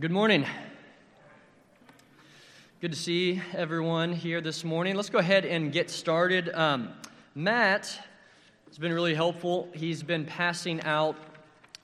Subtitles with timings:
[0.00, 0.46] Good morning.
[2.80, 4.96] Good to see everyone here this morning.
[4.96, 6.48] Let's go ahead and get started.
[6.54, 6.94] Um,
[7.34, 8.00] Matt
[8.68, 9.68] has been really helpful.
[9.74, 11.18] He's been passing out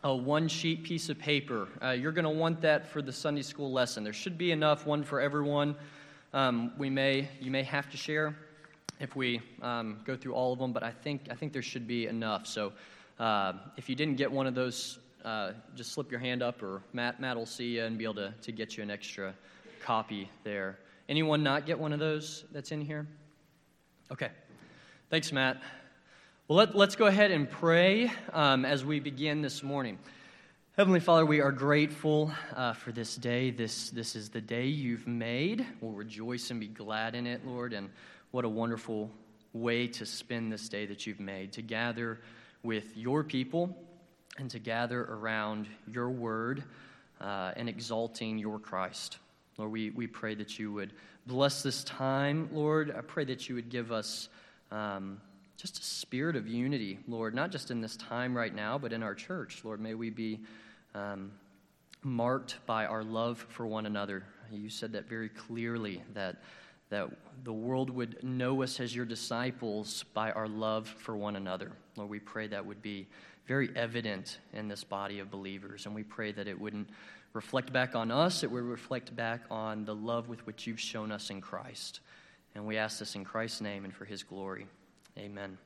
[0.02, 1.68] a one sheet piece of paper.
[1.82, 4.04] Uh, you're going to want that for the Sunday school lesson.
[4.04, 5.76] There should be enough, one for everyone.
[6.32, 8.34] Um, we may, you may have to share
[9.00, 11.86] if we um, go through all of them, but I think, I think there should
[11.86, 12.46] be enough.
[12.46, 12.72] So
[13.18, 16.82] uh, if you didn't get one of those uh, just slip your hand up, or
[16.92, 19.34] Matt, Matt will see you and be able to, to get you an extra
[19.82, 20.78] copy there.
[21.08, 23.06] Anyone not get one of those that's in here?
[24.10, 24.30] Okay.
[25.10, 25.60] Thanks, Matt.
[26.48, 29.98] Well, let, us go ahead and pray um, as we begin this morning.
[30.76, 33.50] Heavenly Father, we are grateful uh, for this day.
[33.50, 35.66] This, this is the day you've made.
[35.80, 37.72] We'll rejoice and be glad in it, Lord.
[37.72, 37.90] And
[38.30, 39.10] what a wonderful
[39.52, 42.20] way to spend this day that you've made to gather
[42.62, 43.76] with your people
[44.38, 46.64] and to gather around your word
[47.20, 49.18] uh, and exalting your Christ.
[49.56, 50.92] Lord, we, we pray that you would
[51.26, 52.94] bless this time, Lord.
[52.96, 54.28] I pray that you would give us
[54.70, 55.20] um,
[55.56, 59.02] just a spirit of unity, Lord, not just in this time right now, but in
[59.02, 59.62] our church.
[59.64, 60.40] Lord, may we be
[60.94, 61.32] um,
[62.02, 64.22] marked by our love for one another.
[64.52, 66.36] You said that very clearly that,
[66.90, 67.08] that
[67.42, 71.72] the world would know us as your disciples by our love for one another.
[71.96, 73.08] Lord, we pray that would be
[73.48, 75.86] very evident in this body of believers.
[75.86, 76.90] And we pray that it wouldn't
[77.32, 81.10] reflect back on us, it would reflect back on the love with which you've shown
[81.10, 82.00] us in Christ.
[82.54, 84.66] And we ask this in Christ's name and for his glory.
[85.16, 85.56] Amen.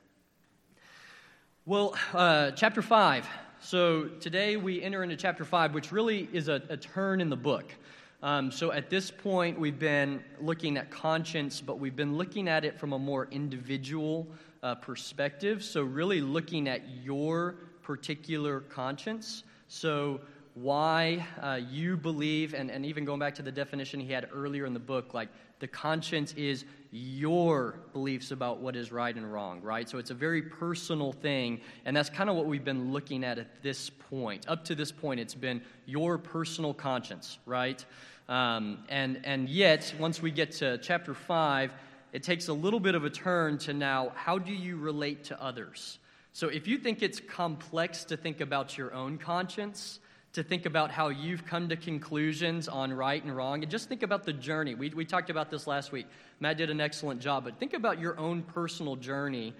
[1.65, 3.27] Well, uh, chapter 5.
[3.61, 7.37] So today we enter into chapter 5, which really is a, a turn in the
[7.37, 7.73] book.
[8.21, 12.63] Um, so at this point, we've been looking at conscience, but we've been looking at
[12.63, 14.27] it from a more individual
[14.61, 15.61] uh, perspective.
[15.63, 19.43] So, really looking at your particular conscience.
[19.67, 20.21] So,
[20.55, 24.65] why uh, you believe, and, and even going back to the definition he had earlier
[24.65, 29.61] in the book, like the conscience is your beliefs about what is right and wrong,
[29.61, 29.89] right?
[29.89, 33.39] So it's a very personal thing, and that's kind of what we've been looking at
[33.39, 34.47] at this point.
[34.47, 37.83] Up to this point, it's been your personal conscience, right?
[38.29, 41.71] Um, and, and yet, once we get to chapter 5,
[42.13, 45.41] it takes a little bit of a turn to now how do you relate to
[45.41, 45.97] others?
[46.33, 49.99] So if you think it's complex to think about your own conscience,
[50.33, 54.01] to think about how you've come to conclusions on right and wrong, and just think
[54.01, 54.73] about the journey.
[54.73, 56.07] We, we talked about this last week.
[56.39, 59.53] Matt did an excellent job, but think about your own personal journey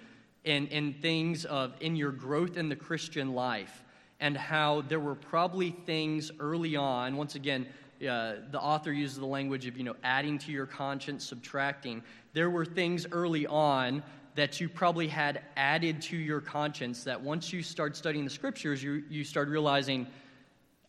[0.45, 3.83] in, in things of in your growth in the Christian life
[4.19, 7.67] and how there were probably things early on, once again,
[8.01, 12.49] uh, the author uses the language of you know adding to your conscience subtracting there
[12.49, 14.03] were things early on
[14.35, 18.81] that you probably had added to your conscience that once you start studying the scriptures,
[18.81, 20.07] you, you start realizing,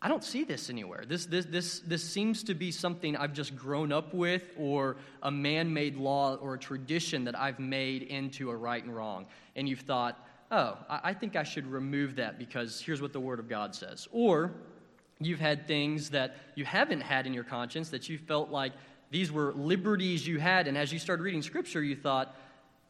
[0.00, 1.04] I don't see this anywhere.
[1.06, 5.30] This, this, this, this seems to be something I've just grown up with, or a
[5.30, 9.26] man made law or a tradition that I've made into a right and wrong.
[9.56, 10.18] And you've thought,
[10.50, 13.74] oh, I, I think I should remove that because here's what the Word of God
[13.74, 14.08] says.
[14.12, 14.52] Or
[15.20, 18.72] you've had things that you haven't had in your conscience that you felt like
[19.10, 20.66] these were liberties you had.
[20.66, 22.36] And as you started reading Scripture, you thought,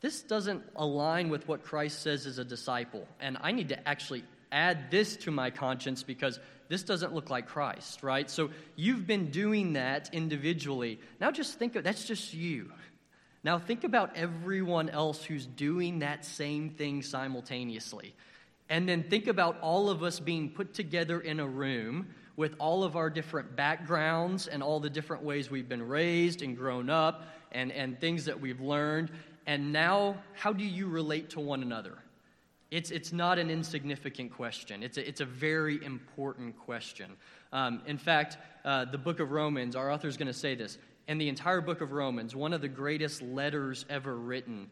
[0.05, 3.09] this doesn't align with what Christ says as a disciple.
[3.21, 4.23] And I need to actually
[4.53, 6.39] add this to my conscience because
[6.69, 8.29] this doesn't look like Christ, right?
[8.29, 11.01] So you've been doing that individually.
[11.23, 12.71] Now just think of that's just you.
[13.45, 18.15] Now think about everyone else who's doing that same thing simultaneously.
[18.69, 22.85] And then think about all of us being put together in a room with all
[22.85, 27.23] of our different backgrounds and all the different ways we've been raised and grown up
[27.53, 29.11] and, and things that we've learned.
[29.47, 31.99] And now, how do you relate to one another?
[32.71, 34.83] It's, it's not an insignificant question.
[34.83, 37.13] It's a, it's a very important question.
[37.53, 40.79] Um, in fact, uh, the book of Romans, our author is going to say this.
[41.07, 44.71] In the entire book of Romans, one of the greatest letters ever written,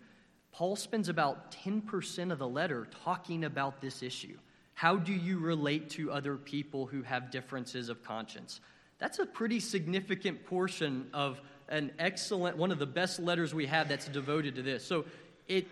[0.50, 4.37] Paul spends about 10% of the letter talking about this issue.
[4.75, 8.61] How do you relate to other people who have differences of conscience?
[8.99, 11.41] That's a pretty significant portion of
[11.73, 14.85] an excellent, one of the best letters we have that's devoted to this.
[14.85, 15.07] So
[15.49, 15.67] it,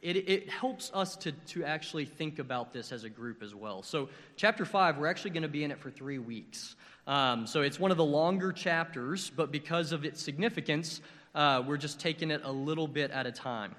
[0.00, 3.82] it, it helps us to, to actually think about this as a group as well.
[3.82, 6.74] So, chapter 5, we're actually going to be in it for three weeks.
[7.06, 11.02] Um, so, it's one of the longer chapters, but because of its significance,
[11.34, 13.74] uh, we're just taking it a little bit at a time.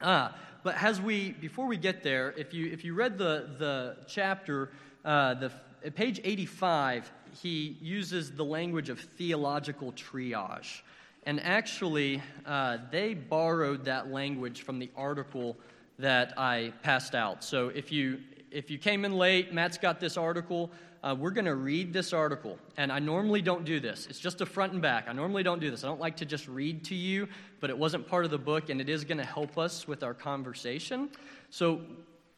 [0.00, 3.96] Ah, but as we, before we get there, if you, if you read the, the
[4.06, 4.70] chapter,
[5.04, 5.52] uh, the,
[5.90, 7.10] page 85,
[7.42, 10.82] he uses the language of theological triage.
[11.24, 15.56] And actually, uh, they borrowed that language from the article
[15.98, 17.44] that I passed out.
[17.44, 18.20] So if you,
[18.50, 20.70] if you came in late, Matt's got this article.
[21.02, 22.58] uh, we're going to read this article.
[22.76, 25.06] And I normally don't do this, it's just a front and back.
[25.08, 25.84] I normally don't do this.
[25.84, 27.28] I don't like to just read to you,
[27.60, 30.02] but it wasn't part of the book, and it is going to help us with
[30.02, 31.10] our conversation.
[31.50, 31.80] So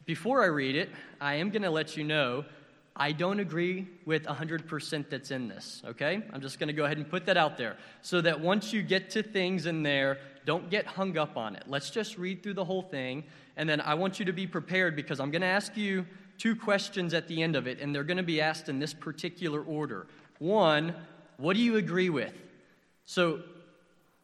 [0.05, 0.89] before I read it,
[1.19, 2.45] I am going to let you know
[2.95, 6.21] I don't agree with 100% that's in this, okay?
[6.33, 9.09] I'm just to go ahead and put that out there so that once you get
[9.11, 11.63] to things in there, don't get hung up on it.
[11.67, 13.23] Let's just read through the whole thing,
[13.55, 16.05] and then I want you to be prepared because I'm to ask you
[16.37, 19.61] two questions at the end of it, and they're to be asked in this particular
[19.61, 20.07] order.
[20.39, 20.93] One,
[21.37, 22.33] what do you agree with?
[23.05, 23.41] So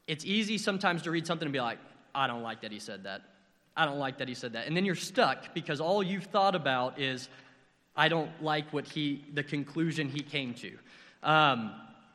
[0.07, 1.79] it's easy sometimes to read something and be like,
[2.13, 3.21] I don't like that he said that.
[3.75, 4.65] I don't like that he said that.
[4.67, 7.29] And then you're stuck because all you've thought about is,
[7.97, 10.71] I don't like what he, the conclusion he came to.
[11.23, 11.73] Um,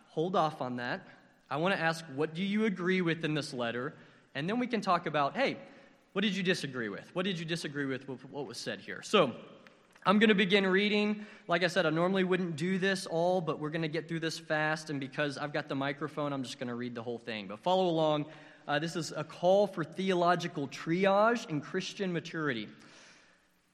[0.08, 1.06] hold off on that.
[1.50, 3.94] I want to ask, what do you agree with in this letter?
[4.34, 5.58] And then we can talk about, hey,
[6.12, 7.10] what did you disagree with?
[7.14, 9.02] What did you disagree with with what was said here?
[9.02, 9.32] So,
[10.04, 11.24] I'm going to begin reading.
[11.46, 14.18] Like I said, I normally wouldn't do this all, but we're going to get through
[14.18, 14.90] this fast.
[14.90, 17.46] And because I've got the microphone, I'm just going to read the whole thing.
[17.46, 18.26] But follow along.
[18.66, 22.68] Uh, this is a call for theological triage and Christian maturity.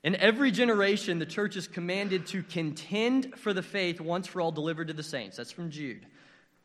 [0.05, 4.53] In every generation, the church is commanded to contend for the faith once for all
[4.53, 5.37] delivered to the saints.
[5.37, 6.06] That's from Jude.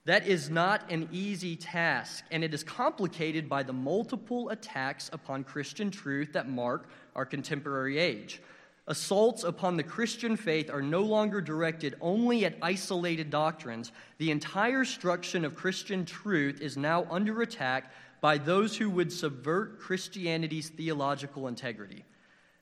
[0.06, 5.46] That is not an easy task, and it is complicated by the multiple attacks upon
[5.46, 8.42] Christian truth that mark our contemporary age.
[8.86, 13.94] Assaults upon the Christian faith are no longer directed only at isolated doctrines.
[14.18, 19.80] The entire structure of Christian truth is now under attack by those who would subvert
[19.80, 22.04] Christianity's theological integrity.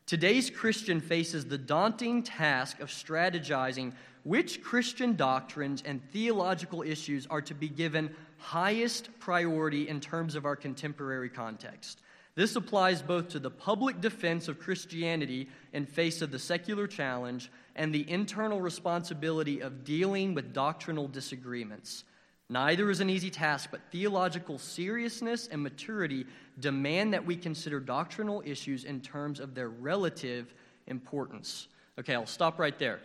[0.06, 3.94] Today's Christian faces the daunting task of strategizing
[4.24, 10.46] which Christian doctrines and theological issues are to be given highest priority in terms of
[10.46, 12.02] our contemporary context.
[12.36, 17.52] This applies both to the public defense of Christianity in face of the secular challenge
[17.76, 22.04] and the internal responsibility of dealing with doctrinal disagreements.
[22.52, 26.26] Neither is an easy task, but theological seriousness and maturity
[26.60, 30.54] demand that we consider doctrinal issues in terms of their relative
[30.86, 31.70] importance.
[31.98, 33.00] Okay, I'll stop right there.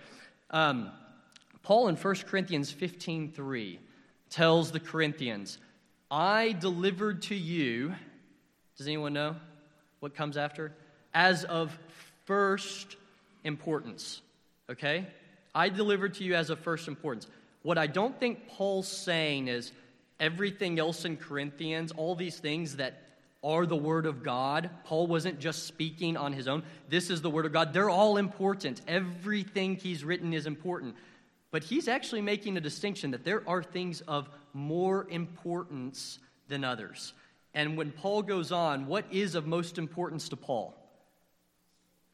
[0.50, 0.90] Um,
[1.62, 3.78] Paul in 1 Corinthians 15 3
[4.30, 5.58] tells the Corinthians,
[6.10, 7.94] I delivered to you,
[8.76, 9.36] does anyone know
[10.00, 10.72] what comes after?
[11.14, 11.78] As of
[12.24, 12.96] first
[13.44, 14.22] importance.
[14.68, 15.06] Okay?
[15.54, 17.28] I delivered to you as of first importance.
[17.66, 19.72] What I don't think Paul's saying is
[20.20, 23.02] everything else in Corinthians, all these things that
[23.42, 24.70] are the Word of God.
[24.84, 26.62] Paul wasn't just speaking on his own.
[26.88, 27.72] This is the Word of God.
[27.72, 28.82] They're all important.
[28.86, 30.94] Everything he's written is important.
[31.50, 37.14] But he's actually making a distinction that there are things of more importance than others.
[37.52, 40.72] And when Paul goes on, what is of most importance to Paul?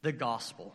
[0.01, 0.75] The gospel.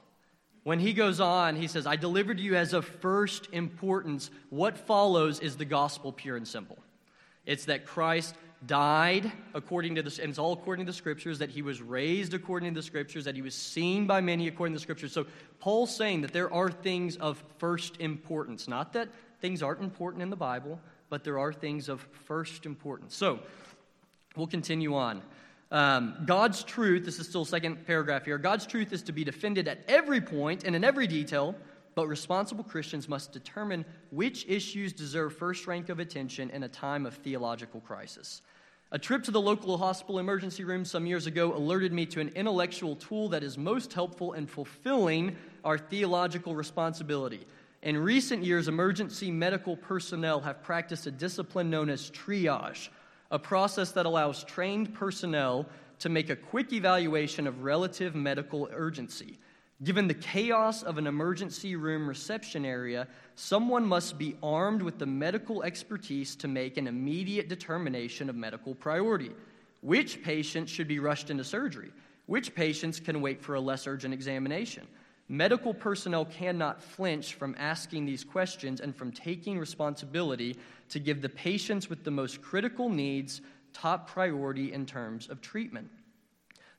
[0.68, 4.30] When he goes on, he says, I delivered you as of first importance.
[4.50, 6.78] What follows is the gospel, pure and simple.
[7.46, 8.36] It's that Christ
[8.66, 12.34] died according to the, and it's all according to the scriptures, that he was raised
[12.34, 15.14] according to the scriptures, that he was seen by many according to the scriptures.
[15.14, 15.26] So
[15.62, 18.68] Paul's saying that there are things of first importance.
[18.68, 19.08] Not that
[19.40, 23.16] things aren't important in the Bible, but there are things of first importance.
[23.16, 23.40] So
[24.36, 25.22] we'll continue on.
[25.72, 29.68] Um, God's truth, this is still second paragraph here, God's truth is to be defended
[29.68, 31.56] at every point and in every detail,
[31.94, 37.06] but responsible Christians must determine which issues deserve first rank of attention in a time
[37.06, 38.42] of theological crisis.
[38.94, 42.30] A trip to the local hospital emergency room some years ago alerted me to an
[42.30, 47.46] intellectual tool that is most helpful in fulfilling our theological responsibility.
[47.82, 52.88] In recent years, emergency medical personnel have practiced a discipline known as triage
[53.32, 55.66] a process that allows trained personnel
[56.00, 59.38] to make a quick evaluation of relative medical urgency.
[59.84, 65.06] Given the chaos of an emergency room reception area, someone must be armed with the
[65.06, 69.32] medical expertise to make an immediate determination of medical priority.
[69.82, 71.92] Which patients should be rushed into surgery?
[72.26, 74.88] Which patients can wait for a less urgent examination?
[75.30, 80.56] Medical personnel cannot flinch from asking these questions and from taking responsibility
[80.90, 83.42] to give the patients with the most critical needs
[83.74, 85.90] top priority in terms of treatment.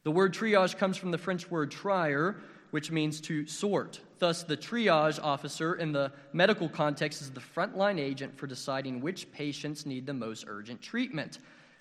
[0.05, 2.41] The word triage comes from the French word trier,
[2.71, 4.01] which means to sort.
[4.19, 9.31] Thus, the triage officer in the medical context is the frontline agent for deciding which
[9.31, 11.39] patients need the most urgent treatment.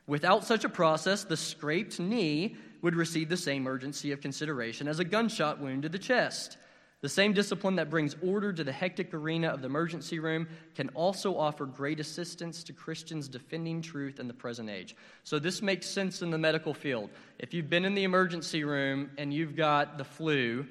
[0.07, 4.99] Without such a process, the scraped knee would receive the same urgency of consideration as
[4.99, 6.57] a gunshot wound to the chest.
[7.01, 10.89] The same discipline that brings order to the hectic arena of the emergency room can
[10.89, 14.95] also offer great assistance to Christians defending truth in the present age.
[15.23, 17.11] So, this makes sense in the medical field.
[17.37, 20.65] If you've been in the emergency room and you've got the flu,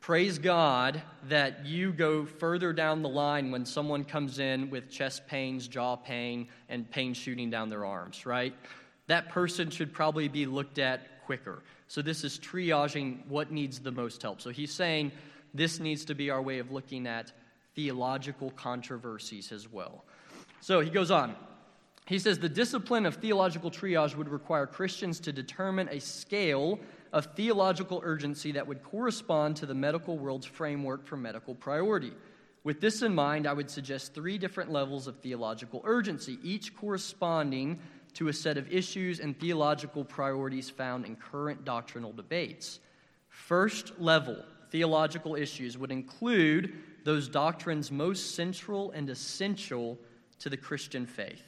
[0.00, 5.26] Praise God that you go further down the line when someone comes in with chest
[5.26, 8.54] pains, jaw pain, and pain shooting down their arms, right?
[9.08, 11.62] That person should probably be looked at quicker.
[11.88, 14.40] So, this is triaging what needs the most help.
[14.40, 15.12] So, he's saying
[15.54, 17.32] this needs to be our way of looking at
[17.74, 20.04] theological controversies as well.
[20.60, 21.34] So, he goes on.
[22.06, 26.78] He says the discipline of theological triage would require Christians to determine a scale
[27.16, 32.12] of theological urgency that would correspond to the medical world's framework for medical priority.
[32.62, 37.80] With this in mind, I would suggest three different levels of theological urgency, each corresponding
[38.12, 42.80] to a set of issues and theological priorities found in current doctrinal debates.
[43.30, 44.36] First level
[44.70, 49.98] theological issues would include those doctrines most central and essential
[50.40, 51.44] to the Christian faith.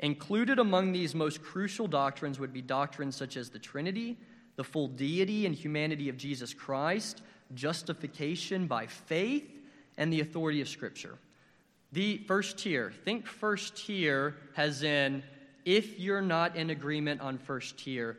[0.00, 4.18] Included among these most crucial doctrines would be doctrines such as the Trinity,
[4.60, 7.22] the full deity and humanity of Jesus Christ,
[7.54, 9.50] justification by faith,
[9.96, 11.16] and the authority of Scripture.
[11.92, 15.22] The first tier, think first tier has in,
[15.64, 18.18] if you're not in agreement on first tier,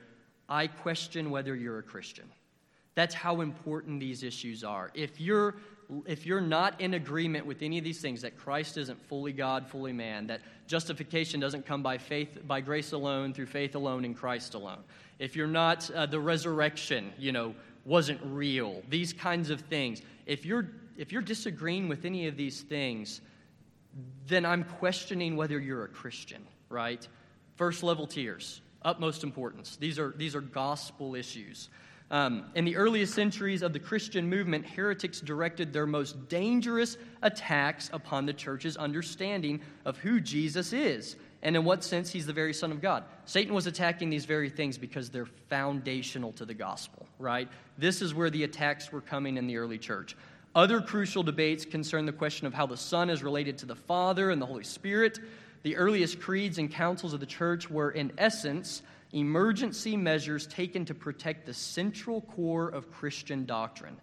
[0.50, 2.26] I question whether you're a Christian.
[2.96, 4.90] That's how important these issues are.
[4.96, 5.54] If you're
[6.06, 9.68] if you're not in agreement with any of these things that Christ isn't fully God,
[9.68, 14.14] fully man, that justification doesn't come by faith by grace alone through faith alone in
[14.14, 14.80] Christ alone,
[15.20, 17.54] if you're not, uh, the resurrection, you know,
[17.86, 20.02] wasn't real, these kinds of things.
[20.26, 23.22] If you're, if you're disagreeing with any of these things,
[24.28, 27.06] then I'm questioning whether you're a Christian, right?
[27.56, 29.76] First level tiers, utmost importance.
[29.76, 31.70] These are, these are gospel issues.
[32.12, 37.90] Um, in the earliest centuries of the Christian movement, heretics directed their most dangerous attacks
[37.94, 42.54] upon the church's understanding of who Jesus is and in what sense he's the very
[42.54, 43.06] Son of God.
[43.24, 47.48] Satan was attacking these very things because they're foundational to the gospel, right?
[47.78, 50.18] This is where the attacks were coming in the early church.
[50.54, 54.32] Other crucial debates concern the question of how the Son is related to the Father
[54.32, 55.18] and the Holy Spirit.
[55.64, 58.82] The earliest creeds and councils of the church were, in essence,
[59.14, 63.98] emergency measures taken to protect the central core of Christian doctrine.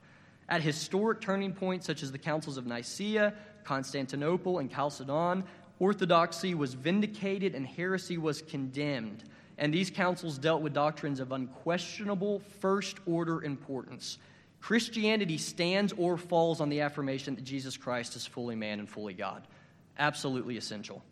[0.48, 3.34] At historic turning points such as the councils of Nicaea,
[3.64, 5.44] Constantinople, and Chalcedon,
[5.78, 9.24] orthodoxy was vindicated and heresy was condemned.
[9.58, 14.18] And these councils dealt with doctrines of unquestionable first order importance.
[14.60, 19.14] Christianity stands or falls on the affirmation that Jesus Christ is fully man and fully
[19.14, 19.46] God.
[19.98, 21.02] Absolutely essential.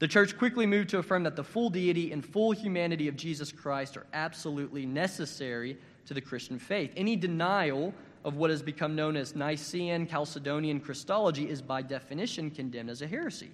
[0.00, 3.52] The church quickly moved to affirm that the full deity and full humanity of Jesus
[3.52, 5.76] Christ are absolutely necessary
[6.06, 6.90] to the Christian faith.
[6.96, 7.92] Any denial
[8.24, 13.06] of what has become known as Nicene Chalcedonian Christology is by definition condemned as a
[13.06, 13.50] heresy.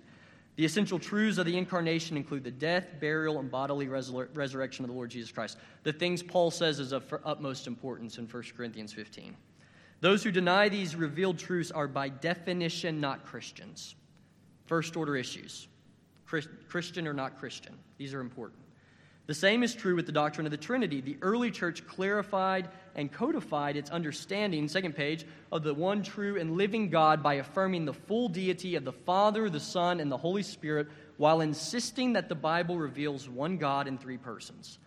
[0.55, 4.89] The essential truths of the incarnation include the death, burial, and bodily resur- resurrection of
[4.89, 5.59] the Lord Jesus Christ.
[5.83, 9.37] The things Paul says is of utmost importance in 1 Corinthians 15.
[10.01, 13.97] Those who deny these revealed truths are by definition not Christians.
[14.67, 15.67] First order issues
[16.27, 17.75] Christian or not Christian.
[17.99, 18.61] These are important.
[19.27, 21.01] The same is true with the doctrine of the Trinity.
[21.01, 26.57] The early church clarified and codified its understanding, second page, of the one true and
[26.57, 30.45] living God by affirming the full deity of the Father, the Son, and the Holy
[30.45, 34.79] Spirit, while insisting that the Bible reveals one God in three persons.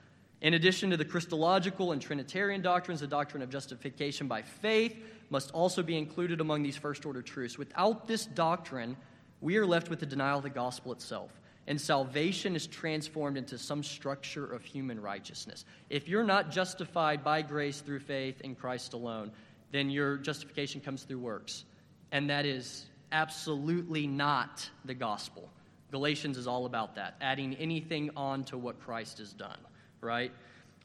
[0.42, 4.96] In addition to the Christological and Trinitarian doctrines, the doctrine of justification by faith
[5.30, 7.58] must also be included among these first order truths.
[7.58, 8.96] Without this doctrine,
[9.42, 11.32] we are left with the denial of the gospel itself
[11.70, 15.66] and salvation is transformed into some structure of human righteousness.
[15.92, 19.32] If you're not justified by grace through faith in Christ alone,
[19.72, 21.66] then your justification comes through works.
[22.12, 25.48] And that is absolutely not the gospel.
[25.92, 29.60] Galatians is all about that, adding anything on to what Christ has done,
[30.02, 30.32] right?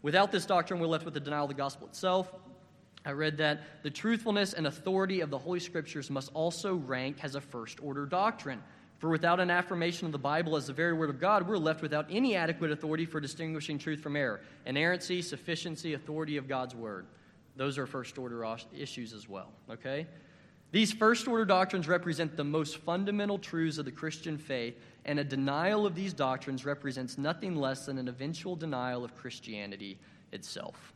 [0.03, 2.31] Without this doctrine, we're left with the denial of the gospel itself.
[3.05, 7.35] I read that the truthfulness and authority of the Holy Scriptures must also rank as
[7.35, 8.63] a first order doctrine.
[8.99, 11.83] For without an affirmation of the Bible as the very Word of God, we're left
[11.83, 14.41] without any adequate authority for distinguishing truth from error.
[14.65, 17.07] Inerrancy, sufficiency, authority of God's Word.
[17.57, 18.45] Those are first order
[18.77, 20.07] issues as well, okay?
[20.73, 25.25] These first order doctrines represent the most fundamental truths of the Christian faith, and a
[25.25, 29.99] denial of these doctrines represents nothing less than an eventual denial of Christianity
[30.33, 30.95] itself.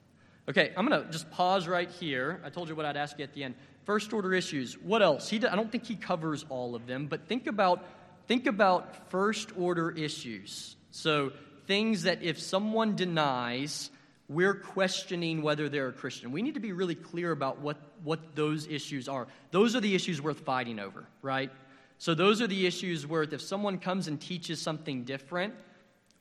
[0.49, 2.41] Okay, I'm going to just pause right here.
[2.43, 3.55] I told you what I'd ask you at the end.
[3.85, 4.79] First order issues.
[4.79, 5.29] What else?
[5.29, 7.85] He, I don't think he covers all of them, but think about
[8.29, 10.77] think about first order issues.
[10.91, 11.33] So,
[11.67, 13.91] things that if someone denies,
[14.29, 16.33] we're questioning whether they're a Christian.
[16.33, 19.27] We need to be really clear about what, what those issues are.
[19.51, 21.51] Those are the issues worth fighting over, right?
[21.99, 25.55] So, those are the issues worth, if someone comes and teaches something different,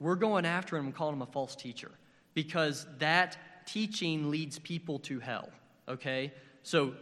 [0.02, 1.92] we're going after him and calling him a false teacher
[2.34, 5.50] because that teaching leads people to hell,
[5.88, 6.34] okay?
[6.64, 6.94] So,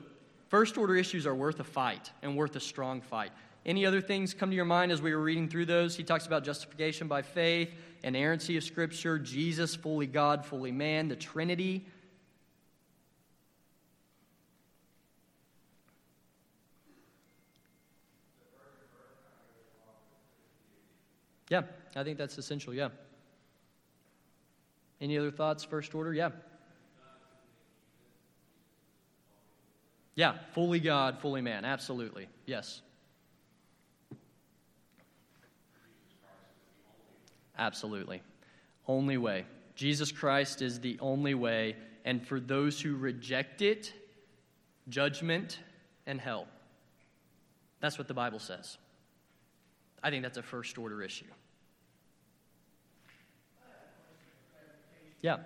[0.49, 3.31] first order issues are worth a fight and worth a strong fight.
[3.65, 5.95] Any other things come to your mind as we were reading through those?
[5.95, 7.71] He talks about justification by faith,
[8.03, 11.85] inerrancy of Scripture, Jesus, fully God, fully man, the Trinity.
[21.49, 21.61] Yeah,
[21.95, 22.89] I think that's essential, yeah.
[24.99, 26.13] Any other thoughts, first order?
[26.13, 26.29] Yeah.
[30.15, 31.65] Yeah, fully God, fully man.
[31.65, 32.27] Absolutely.
[32.45, 32.81] Yes.
[37.57, 38.21] Absolutely.
[38.87, 39.45] Only way.
[39.75, 41.75] Jesus Christ is the only way.
[42.05, 43.91] And for those who reject it,
[44.89, 45.59] judgment
[46.05, 46.47] and hell.
[47.81, 48.77] That's what the Bible says.
[50.01, 51.25] I think that's a first order issue.
[55.21, 55.37] Yeah.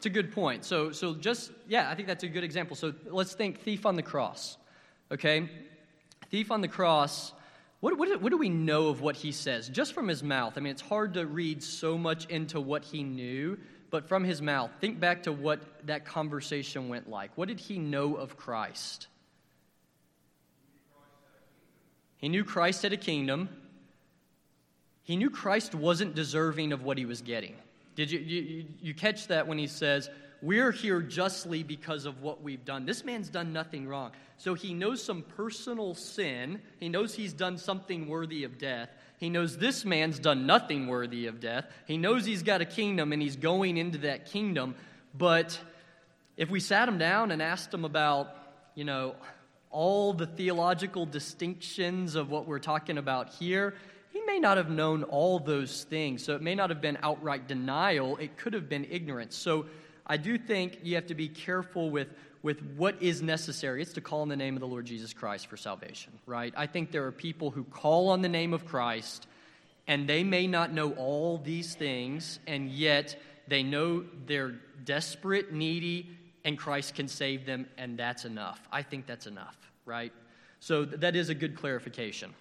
[0.00, 0.64] It's a good point.
[0.64, 2.74] So, so just, yeah, I think that's a good example.
[2.74, 4.56] So let's think thief on the cross,
[5.12, 5.46] okay?
[6.30, 7.34] Thief on the cross,
[7.80, 9.68] what, what, what do we know of what he says?
[9.68, 10.54] Just from his mouth.
[10.56, 13.58] I mean, it's hard to read so much into what he knew,
[13.90, 17.36] but from his mouth, think back to what that conversation went like.
[17.36, 19.06] What did he know of Christ?
[22.16, 23.50] He knew Christ had a kingdom.
[25.02, 27.56] He knew Christ wasn't deserving of what he was getting.
[27.94, 30.08] Did you, you, you catch that when he says,
[30.42, 32.86] We're here justly because of what we've done?
[32.86, 34.12] This man's done nothing wrong.
[34.36, 36.62] So he knows some personal sin.
[36.78, 38.88] He knows he's done something worthy of death.
[39.18, 41.66] He knows this man's done nothing worthy of death.
[41.86, 44.76] He knows he's got a kingdom and he's going into that kingdom.
[45.12, 45.60] But
[46.38, 48.34] if we sat him down and asked him about,
[48.74, 49.14] you know,
[49.70, 53.74] all the theological distinctions of what we're talking about here,
[54.12, 56.24] he may not have known all those things.
[56.24, 59.36] So it may not have been outright denial, it could have been ignorance.
[59.36, 59.66] So
[60.06, 62.08] I do think you have to be careful with,
[62.42, 63.82] with what is necessary.
[63.82, 66.52] It's to call on the name of the Lord Jesus Christ for salvation, right?
[66.56, 69.26] I think there are people who call on the name of Christ
[69.90, 76.16] and they may not know all these things, and yet they know they're desperate, needy,
[76.44, 78.60] and Christ can save them, and that's enough.
[78.70, 80.12] I think that's enough, right?
[80.60, 82.32] So that is a good clarification.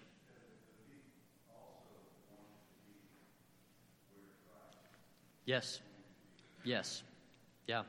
[5.49, 5.81] Yes.
[6.63, 7.01] Yes.
[7.65, 7.81] Yeah.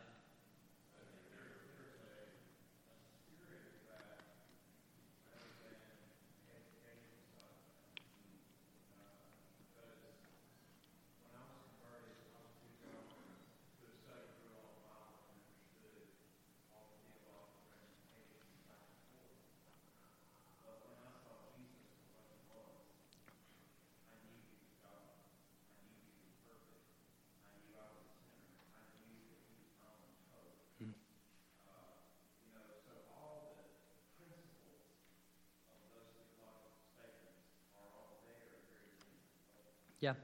[40.00, 40.14] Yeah.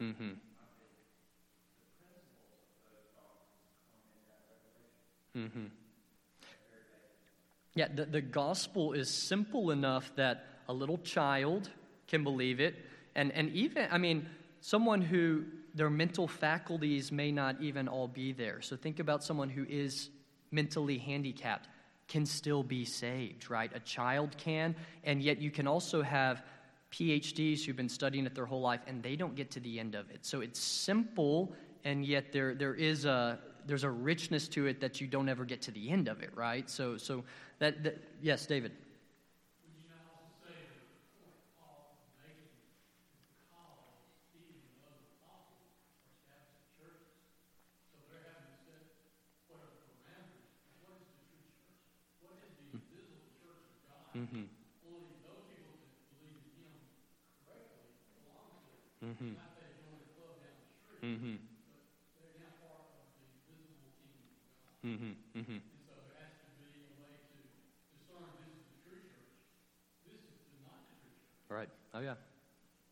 [0.00, 0.30] Mm-hmm.
[5.36, 5.64] Mm-hmm.
[7.74, 11.70] Yeah, the, the gospel is simple enough that a little child
[12.08, 12.74] can believe it.
[13.14, 14.26] And, and even, I mean,
[14.60, 18.60] someone who their mental faculties may not even all be there.
[18.60, 20.10] So think about someone who is
[20.50, 21.68] mentally handicapped
[22.08, 23.70] can still be saved, right?
[23.74, 26.42] A child can, and yet you can also have
[26.90, 29.94] PhDs who've been studying it their whole life and they don't get to the end
[29.94, 30.26] of it.
[30.26, 31.54] So it's simple,
[31.84, 35.44] and yet there, there is a there's a richness to it that you don't ever
[35.44, 36.68] get to the end of it, right?
[36.68, 37.24] So so
[37.60, 38.72] that, that yes, David.
[54.16, 54.44] Mm-hmm.
[59.04, 59.34] Mm-hmm.
[61.04, 61.36] Mm-hmm.
[64.84, 65.12] Mm-hmm.
[65.38, 65.58] Mm-hmm.
[71.48, 71.68] Right.
[71.94, 72.14] Oh yeah.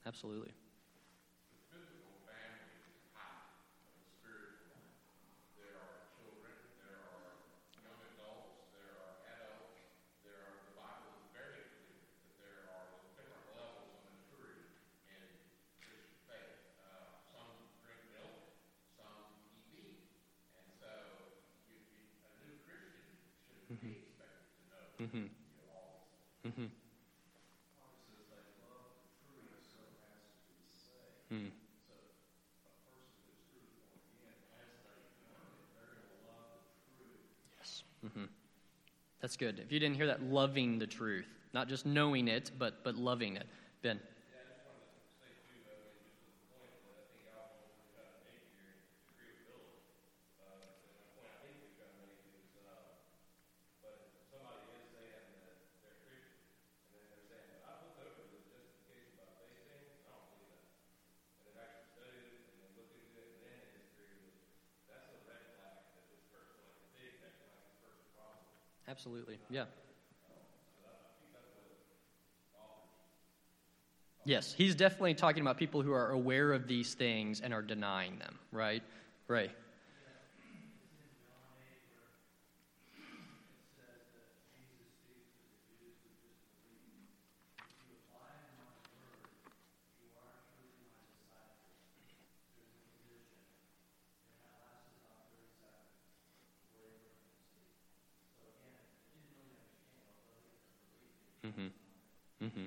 [0.07, 0.53] Absolutely.
[25.01, 25.27] Mm-hmm.
[26.47, 26.65] Mm-hmm.
[31.33, 31.51] Mm.
[37.59, 37.83] Yes.
[38.07, 38.25] Mm-hmm.
[39.21, 39.61] That's good.
[39.61, 43.37] If you didn't hear that, loving the truth, not just knowing it, but but loving
[43.37, 43.47] it.
[43.83, 44.01] Ben.
[68.99, 69.39] Absolutely.
[69.49, 69.67] Yeah.
[74.25, 78.19] Yes, he's definitely talking about people who are aware of these things and are denying
[78.19, 78.83] them, right?
[79.29, 79.53] Right.
[101.59, 102.67] Mm-hmm.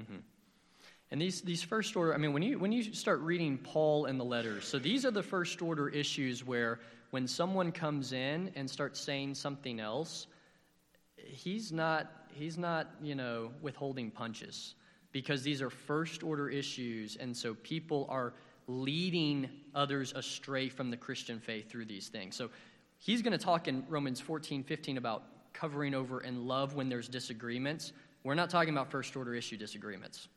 [0.00, 0.16] Mm-hmm.
[1.10, 4.18] And these, these first order, I mean, when you, when you start reading Paul and
[4.18, 6.78] the letters, so these are the first order issues where
[7.10, 10.28] when someone comes in and starts saying something else,
[11.16, 14.74] he's not he's not you know withholding punches
[15.12, 18.32] because these are first order issues and so people are
[18.66, 22.36] leading others astray from the christian faith through these things.
[22.36, 22.50] So
[22.98, 27.08] he's going to talk in romans 14 15 about covering over in love when there's
[27.08, 27.92] disagreements.
[28.22, 30.28] We're not talking about first order issue disagreements.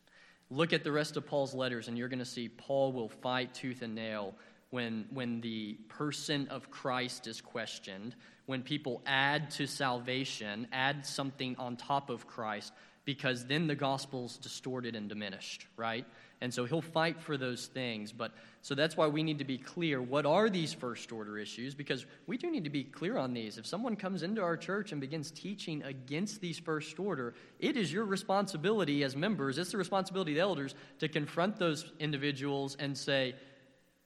[0.50, 3.54] Look at the rest of paul's letters and you're going to see paul will fight
[3.54, 4.34] tooth and nail
[4.74, 8.16] when, when the person of Christ is questioned,
[8.48, 12.74] when people add to salvation, add something on top of Christ,
[13.06, 16.08] because then the gospel's distorted and diminished, right?
[16.42, 18.12] And so he'll fight for those things.
[18.12, 18.32] But
[18.64, 21.76] so that's why we need to be clear what are these first order issues?
[21.76, 23.60] Because we do need to be clear on these.
[23.60, 27.94] If someone comes into our church and begins teaching against these first order, it is
[27.94, 32.98] your responsibility as members, it's the responsibility of the elders to confront those individuals and
[32.98, 33.36] say,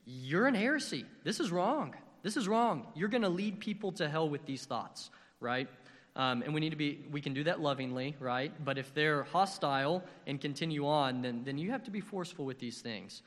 [0.07, 1.05] you're in heresy.
[1.25, 1.93] This is wrong.
[2.23, 2.87] This is wrong.
[2.95, 5.09] You're going to lead people to hell with these thoughts,
[5.41, 5.67] right?
[6.15, 8.51] Um, and we need to be, we can do that lovingly, right?
[8.63, 12.57] But if they're hostile and continue on, then, then you have to be forceful with
[12.57, 13.21] these things.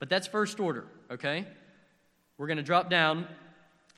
[0.00, 1.46] But that's first order, okay?
[2.36, 3.28] We're going to drop down.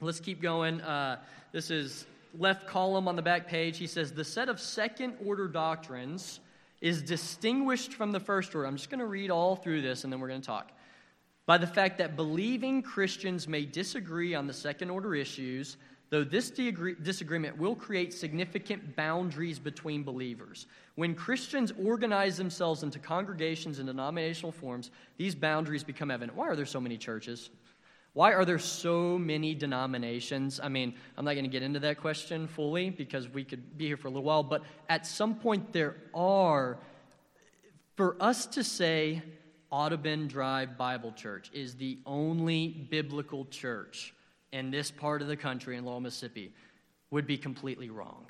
[0.01, 0.83] Let's keep going.
[0.83, 1.19] Uh,
[1.53, 2.07] this is
[2.39, 3.79] left column on the back page.
[3.79, 6.41] He says, The set of second order doctrines
[6.83, 8.67] is distinguished from the first order.
[8.67, 10.71] I'm just going to read all through this and then we're going to talk
[11.47, 15.77] by the fact that believing Christians may disagree on the second order issues,
[16.11, 20.67] though this disagreement will create significant boundaries between believers.
[20.97, 26.37] When Christians organize themselves into congregations and denominational forms, these boundaries become evident.
[26.37, 27.51] Why are there so many churches?
[28.13, 30.59] Why are there so many denominations?
[30.63, 33.87] I mean, I'm not going to get into that question fully because we could be
[33.87, 36.79] here for a little while, but at some point there are.
[37.97, 39.23] For us to say,
[39.71, 44.15] Audubon Drive Bible Church is the only biblical church
[44.53, 46.53] in this part of the country in Laurel, Mississippi
[47.11, 48.27] would be completely wrong.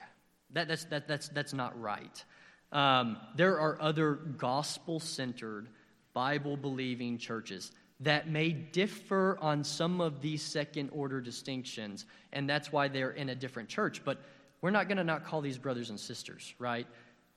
[0.51, 2.25] That, that's, that, that's, that's not right.
[2.73, 5.69] Um, there are other gospel centered,
[6.15, 12.71] Bible believing churches that may differ on some of these second order distinctions, and that's
[12.71, 14.03] why they're in a different church.
[14.05, 14.19] But
[14.61, 16.87] we're not going to not call these brothers and sisters, right?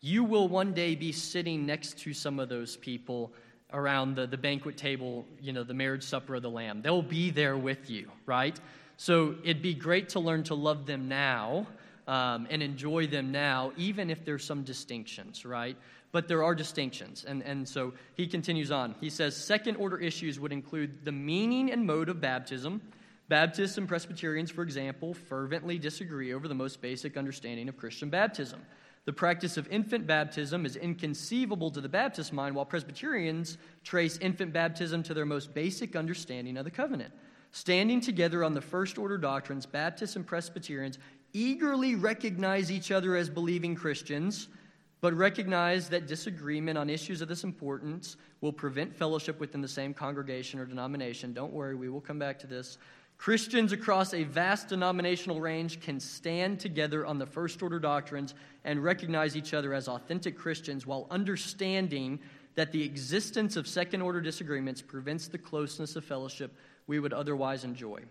[0.01, 3.33] You will one day be sitting next to some of those people
[3.71, 6.81] around the, the banquet table, you know, the marriage supper of the Lamb.
[6.81, 8.59] They'll be there with you, right?
[8.97, 11.67] So it'd be great to learn to love them now
[12.07, 15.77] um, and enjoy them now, even if there's some distinctions, right?
[16.11, 17.23] But there are distinctions.
[17.25, 18.95] And, and so he continues on.
[18.99, 22.81] He says second order issues would include the meaning and mode of baptism.
[23.27, 28.59] Baptists and Presbyterians, for example, fervently disagree over the most basic understanding of Christian baptism.
[29.05, 34.53] The practice of infant baptism is inconceivable to the Baptist mind, while Presbyterians trace infant
[34.53, 37.13] baptism to their most basic understanding of the covenant.
[37.51, 40.99] Standing together on the first order doctrines, Baptists and Presbyterians
[41.33, 44.47] eagerly recognize each other as believing Christians,
[45.01, 49.93] but recognize that disagreement on issues of this importance will prevent fellowship within the same
[49.93, 51.33] congregation or denomination.
[51.33, 52.77] Don't worry, we will come back to this.
[53.19, 58.81] Christians across a vast denominational range can stand together on the first order doctrines and
[58.81, 62.17] recognize each other as authentic Christians while understanding
[62.55, 66.55] that the existence of second order disagreements prevents the closeness of fellowship
[66.87, 68.01] we would otherwise enjoy.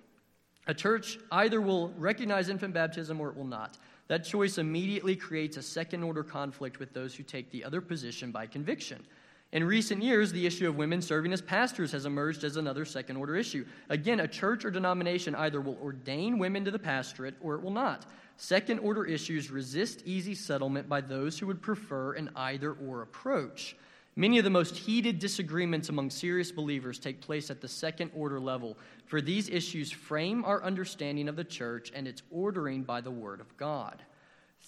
[0.66, 3.79] A church either will recognize infant baptism or it will not.
[4.09, 8.31] That choice immediately creates a second order conflict with those who take the other position
[8.31, 9.07] by conviction.
[9.51, 13.17] In recent years, the issue of women serving as pastors has emerged as another second
[13.17, 13.65] order issue.
[13.89, 17.71] Again, a church or denomination either will ordain women to the pastorate or it will
[17.71, 18.05] not.
[18.37, 23.75] Second order issues resist easy settlement by those who would prefer an either or approach.
[24.17, 28.39] Many of the most heated disagreements among serious believers take place at the second order
[28.39, 33.11] level, for these issues frame our understanding of the church and its ordering by the
[33.11, 34.03] Word of God.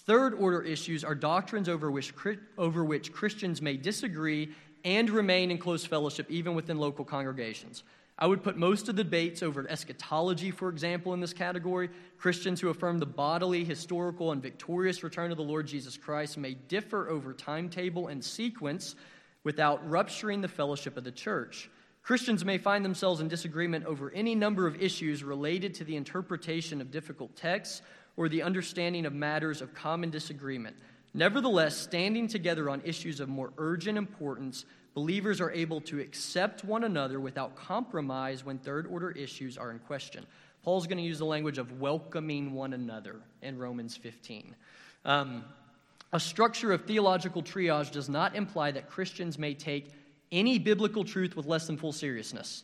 [0.05, 2.13] Third order issues are doctrines over which,
[2.57, 4.49] over which Christians may disagree
[4.83, 7.83] and remain in close fellowship even within local congregations.
[8.17, 11.89] I would put most of the debates over eschatology, for example, in this category.
[12.17, 16.53] Christians who affirm the bodily, historical, and victorious return of the Lord Jesus Christ may
[16.53, 18.95] differ over timetable and sequence
[19.43, 21.69] without rupturing the fellowship of the church.
[22.03, 26.81] Christians may find themselves in disagreement over any number of issues related to the interpretation
[26.81, 27.81] of difficult texts
[28.17, 30.75] or the understanding of matters of common disagreement.
[31.13, 36.83] Nevertheless, standing together on issues of more urgent importance, believers are able to accept one
[36.83, 40.25] another without compromise when third order issues are in question.
[40.63, 44.55] Paul's going to use the language of welcoming one another in Romans 15.
[45.05, 45.43] Um,
[46.13, 49.89] a structure of theological triage does not imply that Christians may take
[50.31, 52.63] any biblical truth with less than full seriousness.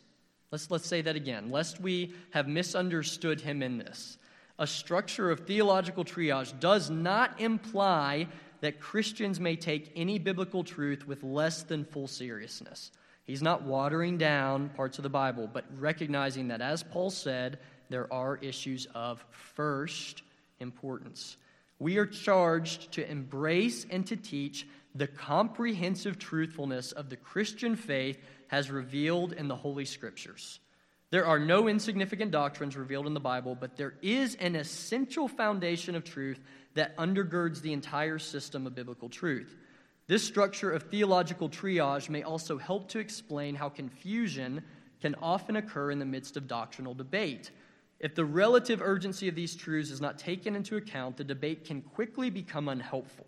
[0.50, 4.16] Let's, let's say that again, lest we have misunderstood him in this
[4.58, 8.26] a structure of theological triage does not imply
[8.60, 12.90] that Christians may take any biblical truth with less than full seriousness.
[13.24, 18.12] He's not watering down parts of the Bible, but recognizing that, as Paul said, there
[18.12, 20.22] are issues of first
[20.60, 21.36] importance.
[21.78, 28.18] We are charged to embrace and to teach the comprehensive truthfulness of the Christian faith
[28.48, 30.58] has revealed in the Holy Scriptures.
[31.10, 35.94] There are no insignificant doctrines revealed in the Bible, but there is an essential foundation
[35.94, 36.38] of truth
[36.74, 39.56] that undergirds the entire system of biblical truth.
[40.06, 44.62] This structure of theological triage may also help to explain how confusion
[45.00, 47.52] can often occur in the midst of doctrinal debate.
[48.00, 51.82] If the relative urgency of these truths is not taken into account, the debate can
[51.82, 53.26] quickly become unhelpful.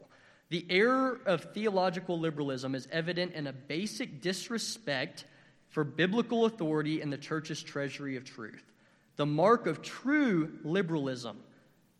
[0.51, 5.25] The error of theological liberalism is evident in a basic disrespect
[5.71, 8.65] for biblical authority in the church's treasury of truth.
[9.17, 11.39] The mark of true liberalism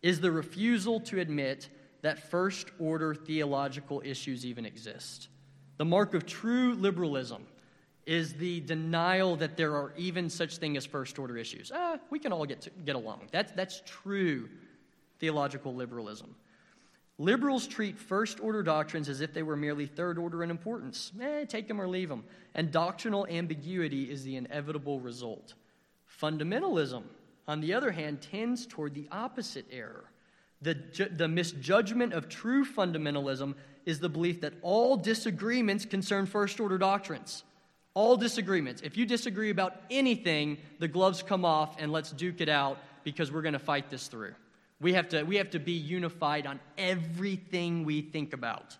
[0.01, 1.69] is the refusal to admit
[2.01, 5.29] that first order theological issues even exist.
[5.77, 7.45] The mark of true liberalism
[8.05, 11.71] is the denial that there are even such thing as first order issues.
[11.73, 13.27] Ah, we can all get, to, get along.
[13.31, 14.49] That's, that's true
[15.19, 16.35] theological liberalism.
[17.17, 21.11] Liberals treat first order doctrines as if they were merely third order in importance.
[21.21, 22.23] Eh, take them or leave them.
[22.55, 25.53] And doctrinal ambiguity is the inevitable result.
[26.19, 27.03] Fundamentalism,
[27.47, 30.05] on the other hand, tends toward the opposite error.
[30.61, 30.77] The,
[31.15, 37.43] the misjudgment of true fundamentalism is the belief that all disagreements concern first order doctrines.
[37.93, 38.81] All disagreements.
[38.83, 43.31] If you disagree about anything, the gloves come off and let's duke it out because
[43.31, 44.33] we're going to fight this through.
[44.81, 48.75] We have to, we have to be unified on everything we think about.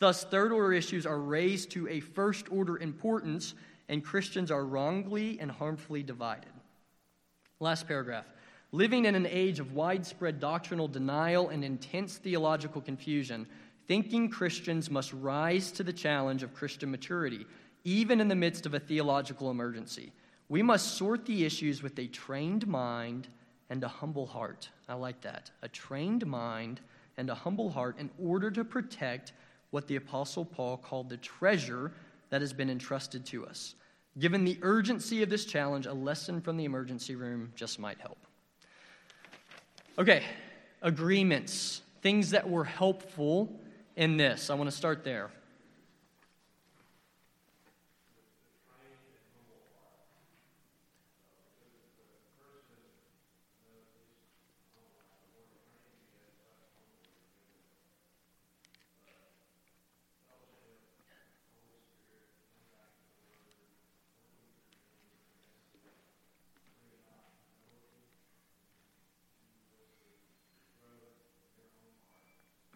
[0.00, 3.54] Thus, third order issues are raised to a first order importance,
[3.88, 6.50] and Christians are wrongly and harmfully divided.
[7.60, 8.26] Last paragraph.
[8.72, 13.46] Living in an age of widespread doctrinal denial and intense theological confusion,
[13.86, 17.46] thinking Christians must rise to the challenge of Christian maturity,
[17.84, 20.12] even in the midst of a theological emergency.
[20.48, 23.28] We must sort the issues with a trained mind
[23.70, 24.68] and a humble heart.
[24.88, 25.50] I like that.
[25.62, 26.80] A trained mind
[27.16, 29.32] and a humble heart in order to protect
[29.70, 31.92] what the Apostle Paul called the treasure
[32.30, 33.74] that has been entrusted to us.
[34.18, 38.18] Given the urgency of this challenge, a lesson from the emergency room just might help.
[39.98, 40.22] Okay,
[40.80, 43.60] agreements, things that were helpful
[43.96, 44.48] in this.
[44.48, 45.30] I want to start there.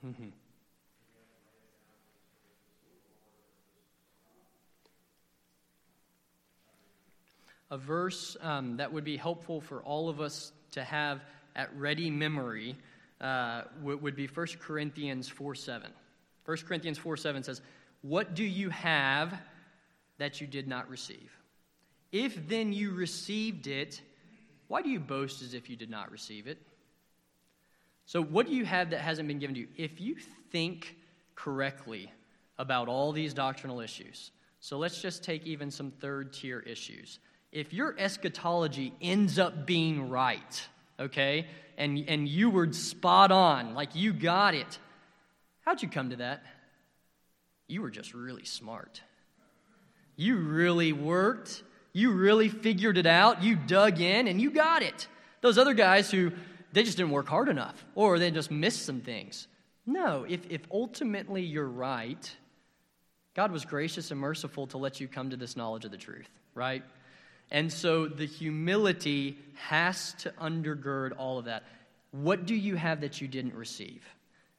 [0.04, 0.30] Mm-hmm.
[7.72, 11.22] A verse um, that would be helpful for all of us to have
[11.56, 12.76] at ready memory
[13.22, 15.90] uh, would be 1 Corinthians 4 7.
[16.44, 17.62] 1 Corinthians 4 7 says,
[18.02, 19.34] What do you have
[20.18, 21.32] that you did not receive?
[22.12, 24.02] If then you received it,
[24.68, 26.58] why do you boast as if you did not receive it?
[28.04, 29.68] So, what do you have that hasn't been given to you?
[29.78, 30.16] If you
[30.50, 30.96] think
[31.36, 32.12] correctly
[32.58, 34.30] about all these doctrinal issues,
[34.60, 37.18] so let's just take even some third tier issues.
[37.52, 43.94] If your eschatology ends up being right, okay, and, and you were spot on, like
[43.94, 44.78] you got it,
[45.64, 46.42] how'd you come to that?
[47.68, 49.02] You were just really smart.
[50.16, 51.62] You really worked,
[51.92, 55.06] you really figured it out, you dug in, and you got it.
[55.42, 56.32] Those other guys who
[56.72, 59.46] they just didn't work hard enough or they just missed some things.
[59.84, 62.34] No, if, if ultimately you're right,
[63.34, 66.28] God was gracious and merciful to let you come to this knowledge of the truth,
[66.54, 66.82] right?
[67.52, 71.64] And so the humility has to undergird all of that.
[72.10, 74.02] What do you have that you didn't receive?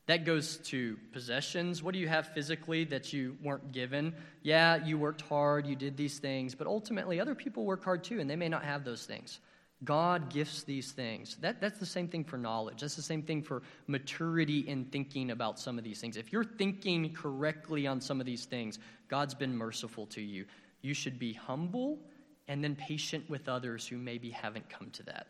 [0.06, 1.82] That goes to possessions.
[1.82, 4.14] What do you have physically that you weren't given?
[4.44, 8.20] Yeah, you worked hard, you did these things, but ultimately other people work hard too,
[8.20, 9.40] and they may not have those things.
[9.84, 11.38] God gifts these things.
[11.38, 12.82] That, that's the same thing for knowledge.
[12.82, 16.16] That's the same thing for maturity in thinking about some of these things.
[16.16, 18.78] If you're thinking correctly on some of these things,
[19.10, 20.46] God's been merciful to you.
[20.82, 22.00] You should be humble
[22.48, 25.28] and then patient with others who maybe haven't come to that.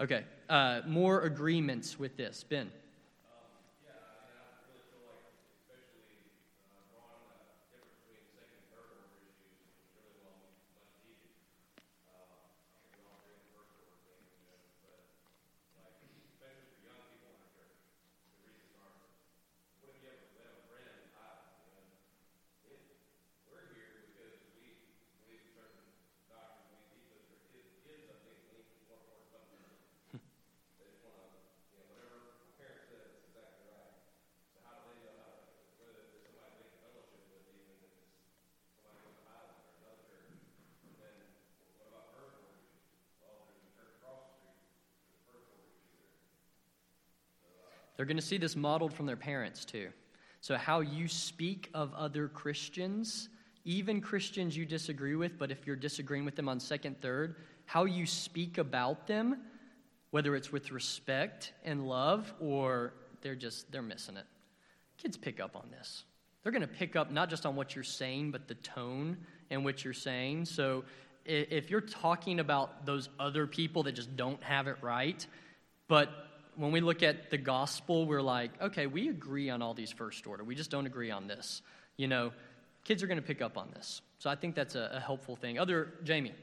[0.00, 2.44] Okay, uh, more agreements with this.
[2.48, 2.70] Ben.
[47.98, 49.88] They're going to see this modeled from their parents, too.
[50.40, 53.28] So, how you speak of other Christians,
[53.64, 57.34] even Christians you disagree with, but if you're disagreeing with them on second, third,
[57.66, 59.40] how you speak about them,
[60.12, 64.26] whether it's with respect and love or they're just, they're missing it.
[64.96, 66.04] Kids pick up on this.
[66.42, 69.16] They're going to pick up not just on what you're saying, but the tone
[69.50, 70.44] in which you're saying.
[70.44, 70.84] So,
[71.24, 75.26] if you're talking about those other people that just don't have it right,
[75.88, 76.27] but
[76.58, 80.26] when we look at the gospel, we're like, okay, we agree on all these first
[80.26, 80.42] order.
[80.42, 81.62] We just don't agree on this.
[81.96, 82.32] You know,
[82.84, 84.02] kids are going to pick up on this.
[84.18, 85.58] So I think that's a, a helpful thing.
[85.58, 86.34] Other, Jamie.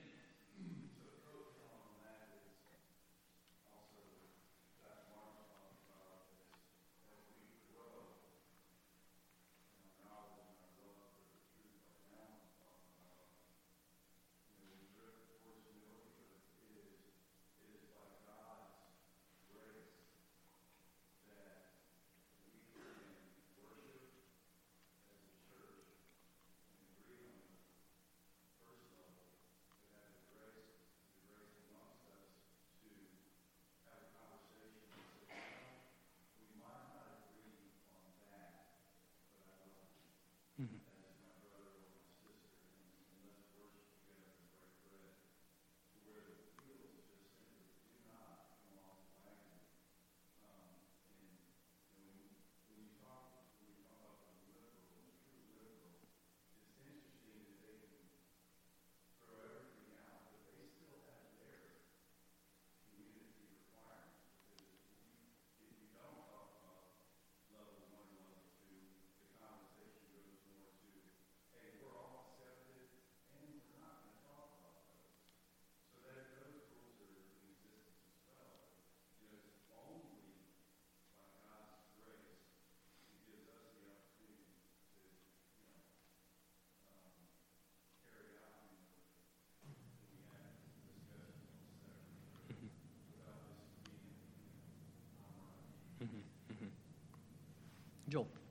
[98.16, 98.45] Joel.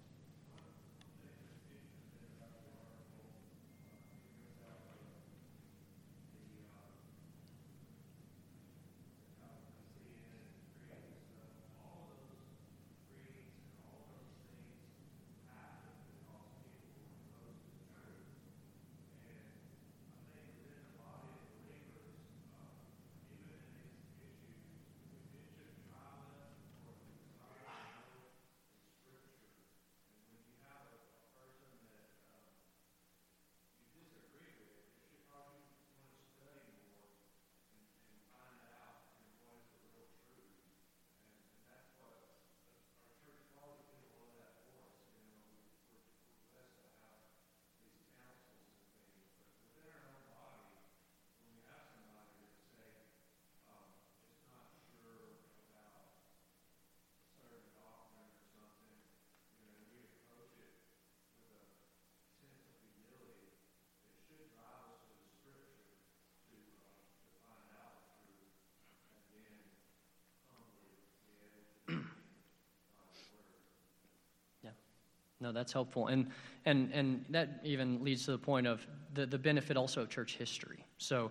[75.45, 76.07] No, that's helpful.
[76.07, 76.29] And,
[76.65, 80.37] and, and that even leads to the point of the, the benefit also of church
[80.37, 80.83] history.
[80.97, 81.31] So,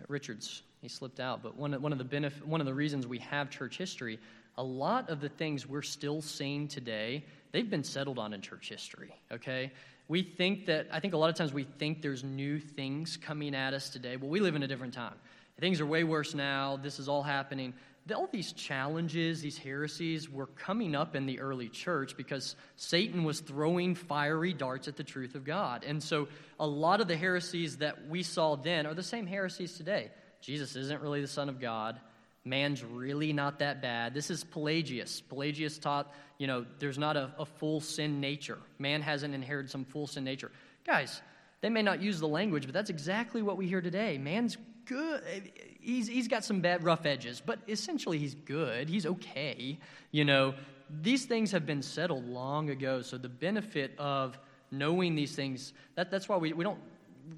[0.00, 3.06] uh, Richard's, he slipped out, but one, one, of the benefit, one of the reasons
[3.06, 4.18] we have church history,
[4.56, 8.70] a lot of the things we're still seeing today, they've been settled on in church
[8.70, 9.70] history, okay?
[10.08, 13.54] We think that, I think a lot of times we think there's new things coming
[13.54, 14.16] at us today.
[14.16, 15.16] Well, we live in a different time.
[15.60, 16.78] Things are way worse now.
[16.82, 17.74] This is all happening
[18.14, 23.40] all these challenges, these heresies were coming up in the early church because Satan was
[23.40, 25.84] throwing fiery darts at the truth of God.
[25.84, 26.28] And so
[26.58, 30.10] a lot of the heresies that we saw then are the same heresies today.
[30.40, 32.00] Jesus isn't really the Son of God.
[32.44, 34.14] Man's really not that bad.
[34.14, 35.20] This is Pelagius.
[35.20, 38.58] Pelagius taught, you know, there's not a, a full sin nature.
[38.78, 40.50] Man hasn't inherited some full sin nature.
[40.86, 41.20] Guys,
[41.60, 44.16] they may not use the language, but that's exactly what we hear today.
[44.16, 44.56] Man's
[44.90, 45.52] good.
[45.80, 48.88] He's, he's got some bad, rough edges, but essentially he's good.
[48.88, 49.78] He's okay.
[50.10, 50.54] You know,
[51.02, 53.00] these things have been settled long ago.
[53.00, 54.36] So the benefit of
[54.72, 56.80] knowing these things, that, that's why we, we don't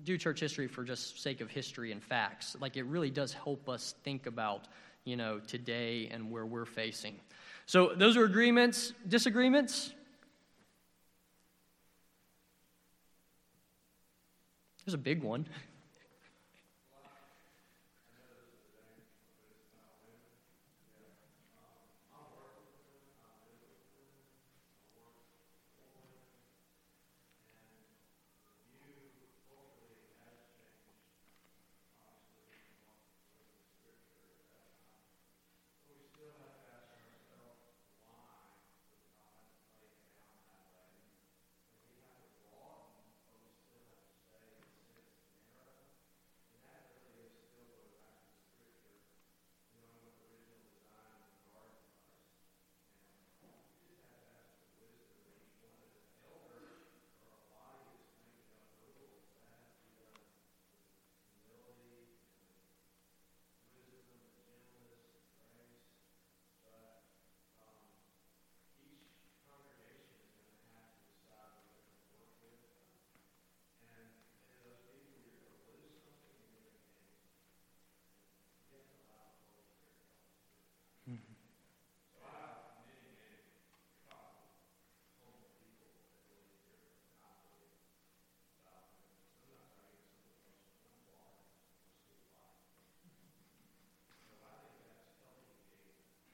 [0.05, 2.57] do church history for just sake of history and facts.
[2.59, 4.69] Like it really does help us think about,
[5.05, 7.21] you know, today and where we're facing.
[7.67, 9.93] So those are agreements, disagreements.
[14.87, 15.47] There's a big one.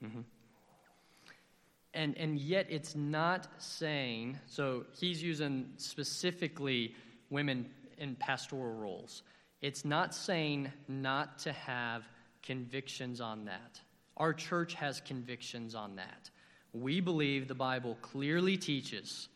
[0.05, 0.21] Mm-hmm.
[1.99, 6.95] And, and yet it's not saying, so he's using specifically
[7.29, 7.69] women
[7.99, 9.25] in pastoral roles.
[9.63, 12.05] It's not saying not to have
[12.41, 13.81] convictions on that.
[14.17, 16.31] Our church has convictions on that.
[16.73, 19.27] We believe the Bible clearly teaches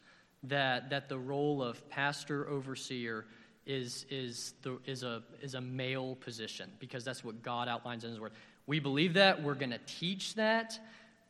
[0.44, 3.24] that, that the role of pastor overseer
[3.66, 8.10] is, is, the, is, a, is a male position because that's what God outlines in
[8.10, 8.32] His Word.
[8.68, 9.42] We believe that.
[9.42, 10.78] We're going to teach that.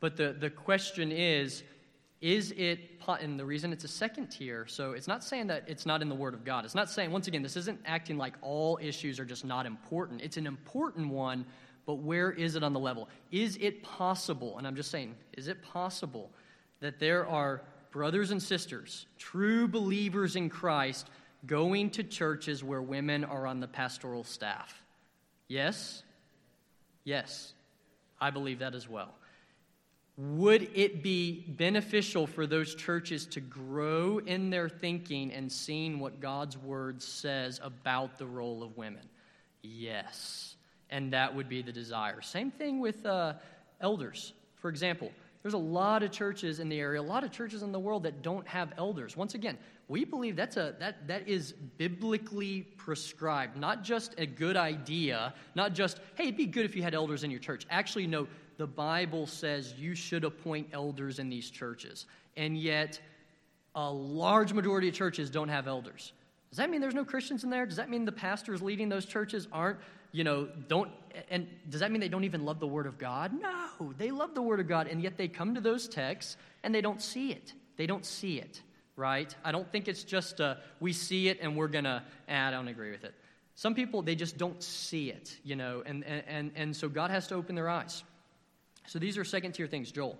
[0.03, 1.63] But the, the question is,
[2.19, 5.85] is it, and the reason it's a second tier, so it's not saying that it's
[5.85, 6.65] not in the Word of God.
[6.65, 10.19] It's not saying, once again, this isn't acting like all issues are just not important.
[10.19, 11.45] It's an important one,
[11.85, 13.07] but where is it on the level?
[13.31, 16.29] Is it possible, and I'm just saying, is it possible
[16.81, 21.07] that there are brothers and sisters, true believers in Christ,
[21.45, 24.83] going to churches where women are on the pastoral staff?
[25.47, 26.03] Yes?
[27.05, 27.53] Yes,
[28.19, 29.15] I believe that as well.
[30.15, 36.19] Would it be beneficial for those churches to grow in their thinking and seeing what
[36.19, 39.09] God's word says about the role of women?
[39.63, 40.55] Yes.
[40.91, 42.21] And that would be the desire.
[42.21, 43.33] Same thing with uh,
[43.81, 44.33] elders.
[44.55, 45.11] For example,
[45.41, 48.03] there's a lot of churches in the area, a lot of churches in the world
[48.03, 49.17] that don't have elders.
[49.17, 49.57] Once again,
[49.89, 55.73] we believe that's a, that, that is biblically prescribed, not just a good idea, not
[55.73, 57.67] just, hey, it'd be good if you had elders in your church.
[57.69, 58.27] Actually, no,
[58.57, 62.05] the Bible says you should appoint elders in these churches.
[62.37, 62.99] And yet,
[63.75, 66.13] a large majority of churches don't have elders.
[66.49, 67.65] Does that mean there's no Christians in there?
[67.65, 69.79] Does that mean the pastors leading those churches aren't,
[70.11, 70.91] you know, don't,
[71.29, 73.31] and does that mean they don't even love the Word of God?
[73.39, 76.73] No, they love the Word of God, and yet they come to those texts and
[76.73, 77.53] they don't see it.
[77.75, 78.61] They don't see it
[78.95, 79.33] right?
[79.43, 82.51] I don't think it's just a, we see it and we're going to, eh, I
[82.51, 83.13] don't agree with it.
[83.55, 87.27] Some people, they just don't see it, you know, and, and, and so God has
[87.27, 88.03] to open their eyes.
[88.87, 89.91] So these are second tier things.
[89.91, 90.17] Joel.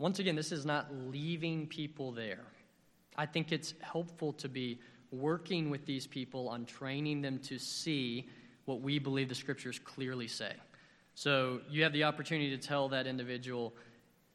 [0.00, 2.46] Once again, this is not leaving people there.
[3.16, 4.80] I think it's helpful to be
[5.12, 8.26] working with these people on training them to see
[8.64, 10.54] what we believe the scriptures clearly say.
[11.14, 13.74] So you have the opportunity to tell that individual,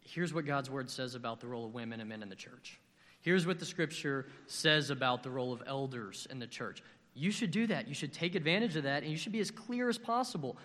[0.01, 2.79] here's what God's word says about the role of women and men in the church.
[3.21, 6.83] Here's what the scripture says about the role of elders in the church.
[7.15, 7.87] You should do that.
[7.87, 10.57] You should take advantage of that, and you should be as clear as possible.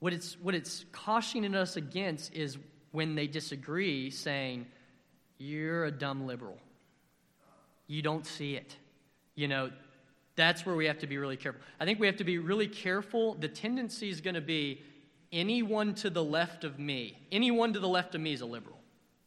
[0.00, 2.58] What it's, what it's cautioning us against is
[2.92, 4.66] when they disagree, saying,
[5.38, 6.58] You're a dumb liberal.
[7.86, 8.76] You don't see it.
[9.34, 9.70] You know,
[10.36, 11.60] that's where we have to be really careful.
[11.80, 13.34] I think we have to be really careful.
[13.34, 14.82] The tendency is going to be
[15.32, 18.78] anyone to the left of me, anyone to the left of me is a liberal.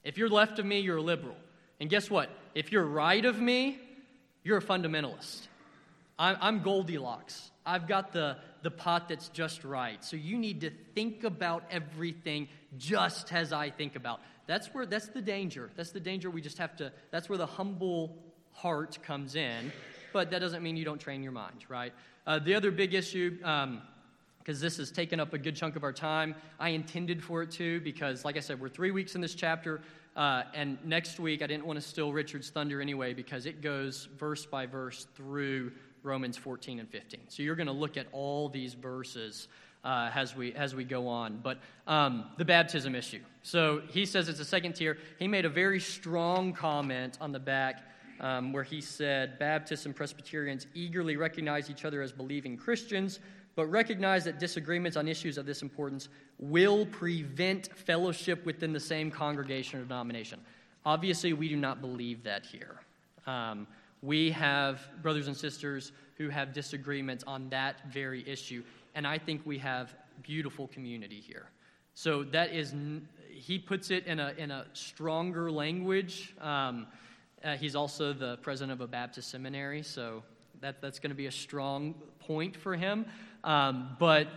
[0.04, 1.36] If you're left of me, you're a liberal.
[1.80, 2.30] And guess what?
[2.54, 3.80] If you're right of me,
[4.44, 5.48] you're a fundamentalist.
[6.18, 7.52] I'm Goldilocks.
[7.66, 10.04] I've got the, the pot that's just right.
[10.04, 12.48] So you need to think about everything
[12.78, 14.22] just as I think about.
[14.48, 15.72] That's where that's the danger.
[15.76, 18.16] That's the danger we just have to that's where the humble
[18.54, 19.72] heart comes in.
[20.14, 21.94] But that doesn't mean you don't train your mind, right?
[22.26, 23.82] Uh, the other big issue, because um,
[24.44, 27.82] this has taken up a good chunk of our time, I intended for it to,
[27.82, 29.82] because, like I said, we're three weeks in this chapter.
[30.16, 34.08] Uh, and next week, I didn't want to steal Richard's thunder anyway because it goes
[34.18, 35.74] verse by verse through
[36.06, 37.22] Romans 14 and 15.
[37.28, 39.48] So you're going to look at all these verses
[39.84, 41.40] uh, as, we, as we go on.
[41.44, 43.22] But um, the baptism issue.
[43.44, 44.98] So he says it's a second tier.
[45.20, 47.84] He made a very strong comment on the back
[48.20, 53.20] um, where he said Baptists and Presbyterians eagerly recognize each other as believing Christians,
[53.56, 59.12] but recognize that disagreements on issues of this importance will prevent fellowship within the same
[59.12, 60.40] congregation or denomination.
[60.86, 62.80] Obviously, we do not believe that here.
[63.28, 63.68] Um,
[64.06, 69.42] we have brothers and sisters who have disagreements on that very issue, and I think
[69.46, 71.50] we have beautiful community here.
[71.94, 72.74] So that is,
[73.30, 76.36] he puts it in a, in a stronger language.
[76.42, 76.88] Um,
[77.44, 80.24] uh, he's also the president of a Baptist seminary, so
[80.62, 83.06] that, that's going to be a strong point for him.
[83.44, 84.28] Um, but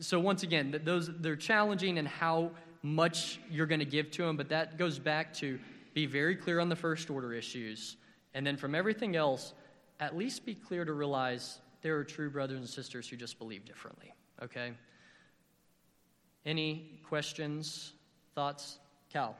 [0.00, 2.50] so once again, those they're challenging and how
[2.82, 4.36] much you're going to give to them.
[4.36, 5.58] But that goes back to
[5.94, 7.96] be very clear on the first order issues,
[8.36, 9.54] and then from everything else,
[9.98, 13.64] at least be clear to realize there are true brothers and sisters who just believe
[13.64, 14.12] differently.
[14.42, 14.72] Okay.
[16.44, 17.94] Any questions,
[18.34, 18.78] thoughts,
[19.10, 19.38] Cal?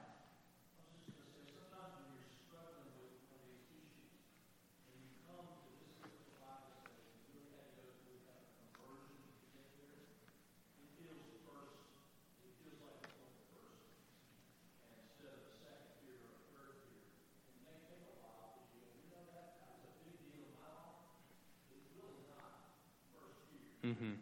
[24.01, 24.15] Mm-hmm.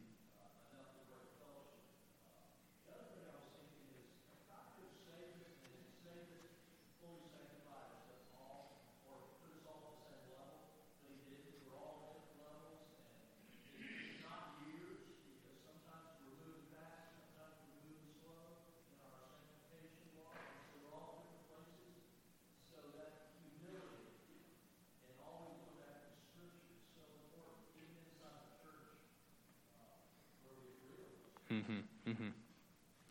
[31.51, 32.31] Mm-hmm.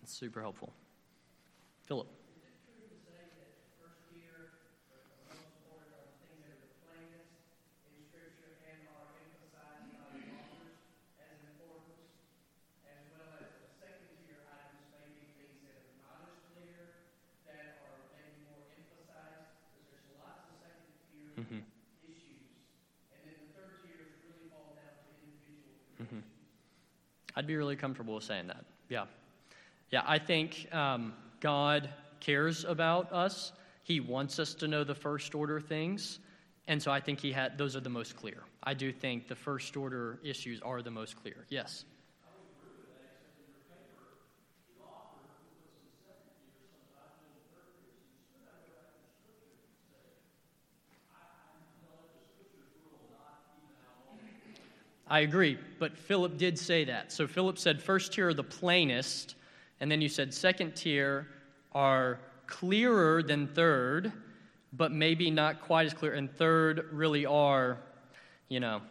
[0.04, 0.74] That's super helpful.
[1.86, 2.08] Philip.
[21.40, 21.56] Mm-hmm.
[26.04, 26.18] Mm-hmm.
[27.38, 28.66] I'd be really comfortable with saying that.
[28.90, 29.06] Yeah.
[29.94, 31.88] Yeah, I think um, God
[32.20, 33.52] cares about us.
[33.84, 36.18] He wants us to know the first order things.
[36.68, 38.42] And so I think he had those are the most clear.
[38.64, 41.46] I do think the first order issues are the most clear.
[41.48, 41.86] Yes.
[55.08, 57.12] I agree, but Philip did say that.
[57.12, 59.36] So Philip said first here are the plainest,
[59.84, 61.28] and then you said second tier
[61.74, 62.18] are
[62.48, 64.14] clearer than third,
[64.72, 66.14] but maybe not quite as clear.
[66.14, 67.80] And third really are,
[68.48, 68.82] you know,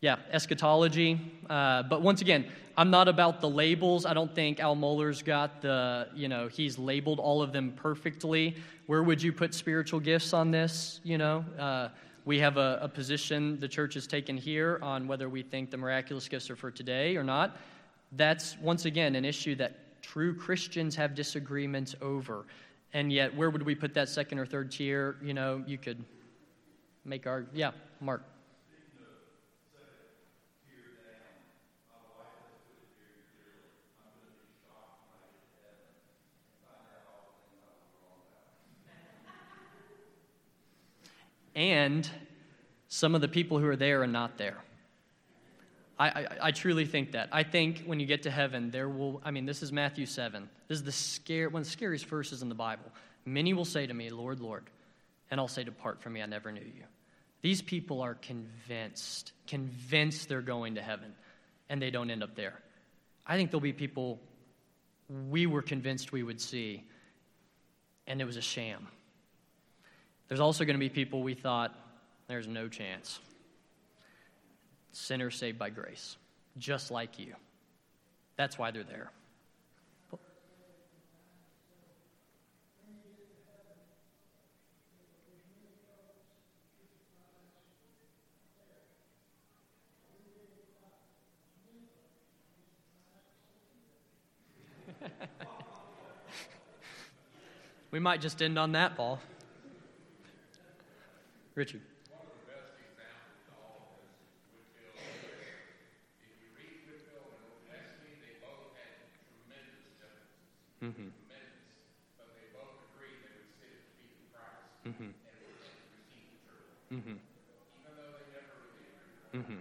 [0.00, 1.20] yeah, eschatology.
[1.48, 4.04] Uh, but once again, I'm not about the labels.
[4.04, 8.56] I don't think Al Mohler's got the, you know, he's labeled all of them perfectly.
[8.86, 10.98] Where would you put spiritual gifts on this?
[11.04, 11.90] You know, uh,
[12.24, 15.76] we have a, a position the church has taken here on whether we think the
[15.76, 17.56] miraculous gifts are for today or not.
[18.12, 22.46] That's, once again, an issue that true Christians have disagreements over.
[22.92, 25.16] And yet, where would we put that second or third tier?
[25.22, 26.02] You know, you could
[27.04, 28.22] make our, yeah, Mark.
[41.56, 42.08] and
[42.88, 44.58] some of the people who are there are not there.
[45.98, 47.30] I, I, I, truly think that.
[47.32, 50.48] I think when you get to heaven, there will, I mean, this is Matthew 7.
[50.68, 52.92] This is the scare, one of the scariest verses in the Bible.
[53.24, 54.64] Many will say to me, Lord, Lord,
[55.30, 56.84] and I'll say, Depart from me, I never knew you.
[57.40, 61.14] These people are convinced, convinced they're going to heaven,
[61.68, 62.60] and they don't end up there.
[63.26, 64.20] I think there'll be people
[65.30, 66.84] we were convinced we would see,
[68.06, 68.86] and it was a sham.
[70.28, 71.74] There's also going to be people we thought,
[72.28, 73.20] there's no chance.
[74.96, 76.16] Sinners saved by grace,
[76.56, 77.34] just like you.
[78.36, 79.10] That's why they're there.
[97.90, 99.20] we might just end on that, Paul.
[101.54, 101.82] Richard.
[101.82, 101.86] Mm-hmm.
[101.86, 102.24] But
[108.22, 108.62] they both
[109.44, 111.08] agreed they would sit at the feet Christ mm-hmm.
[111.08, 111.86] and receive the truth.
[116.92, 117.16] Mm-hmm.
[117.74, 119.22] Even though they never really agreed.
[119.34, 119.60] Mm-hmm.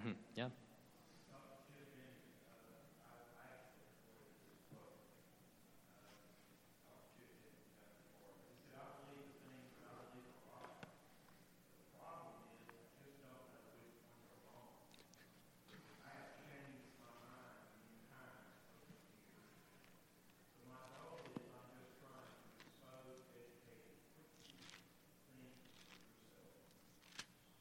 [0.00, 0.12] Mm-hmm.
[0.34, 0.48] Yeah.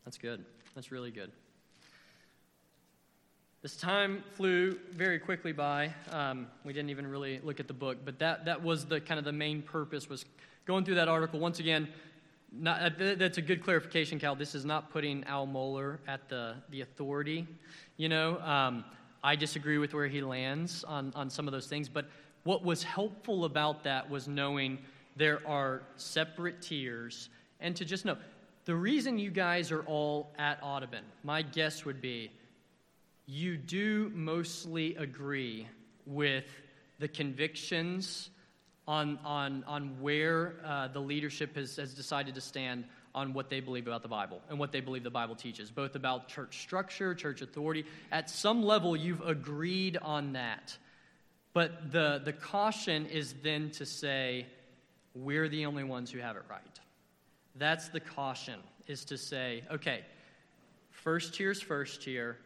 [0.05, 0.43] That's good.
[0.75, 1.31] That's really good.
[3.61, 5.93] This time flew very quickly by.
[6.11, 9.17] Um, we didn't even really look at the book, but that, that was the kind
[9.17, 10.25] of the main purpose was
[10.65, 11.39] going through that article.
[11.39, 11.87] Once again,
[12.51, 14.35] not, uh, that's a good clarification, Cal.
[14.35, 17.47] This is not putting Al Mohler at the, the authority.
[17.97, 18.83] You know, um,
[19.23, 22.09] I disagree with where he lands on, on some of those things, but
[22.43, 24.79] what was helpful about that was knowing
[25.15, 28.17] there are separate tiers and to just know
[28.69, 32.29] the reason you guys are all at Audubon, my guess would be
[33.25, 35.67] you do mostly agree
[36.05, 36.45] with
[36.99, 38.29] the convictions
[38.87, 42.83] on, on, on where uh, the leadership has, has decided to stand
[43.15, 45.95] on what they believe about the Bible and what they believe the Bible teaches, both
[45.95, 47.85] about church structure, church authority.
[48.11, 50.77] At some level, you've agreed on that.
[51.53, 54.45] But the, the caution is then to say,
[55.15, 56.79] we're the only ones who have it right.
[57.59, 60.05] That's the caution, is to say, okay,
[60.91, 62.37] first tier is first tier,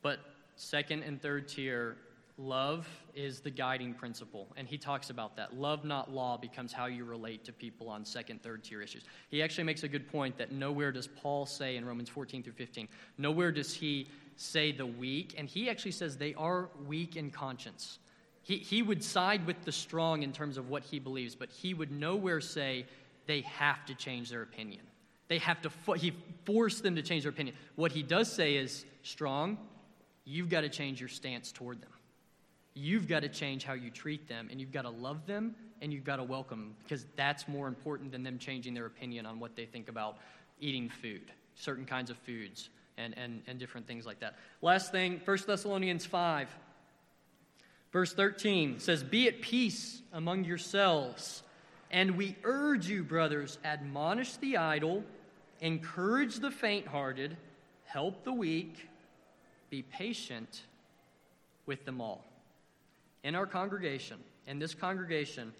[0.00, 0.20] but
[0.54, 1.96] second and third tier,
[2.38, 4.46] love is the guiding principle.
[4.56, 5.56] And he talks about that.
[5.56, 9.02] Love, not law, becomes how you relate to people on second, third tier issues.
[9.28, 12.52] He actually makes a good point that nowhere does Paul say in Romans 14 through
[12.52, 12.86] 15,
[13.18, 17.98] nowhere does he say the weak, and he actually says they are weak in conscience.
[18.42, 21.74] He, he would side with the strong in terms of what he believes, but he
[21.74, 22.86] would nowhere say
[23.28, 24.80] they have to change their opinion.
[25.28, 26.14] They have to, fo- he
[26.44, 27.54] forced them to change their opinion.
[27.76, 29.58] What he does say is, strong,
[30.24, 31.90] you've got to change your stance toward them.
[32.74, 35.92] You've got to change how you treat them, and you've got to love them, and
[35.92, 39.38] you've got to welcome them, because that's more important than them changing their opinion on
[39.38, 40.16] what they think about
[40.58, 44.36] eating food, certain kinds of foods, and, and, and different things like that.
[44.62, 46.48] Last thing, 1 Thessalonians 5,
[47.92, 51.42] verse 13 says, Be at peace among yourselves.
[51.90, 55.04] And we urge you, brothers, admonish the idle,
[55.60, 57.36] encourage the faint hearted,
[57.84, 58.88] help the weak,
[59.70, 60.62] be patient
[61.66, 62.24] with them all.
[63.24, 65.52] In our congregation, in this congregation,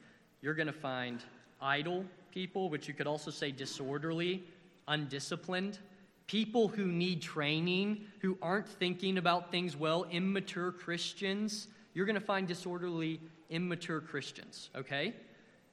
[0.42, 1.20] you're going to find
[1.60, 4.44] idle people, which you could also say disorderly,
[4.86, 5.78] undisciplined,
[6.26, 11.68] people who need training, who aren't thinking about things well, immature Christians.
[11.94, 13.20] You're going to find disorderly,
[13.50, 15.14] immature Christians, okay?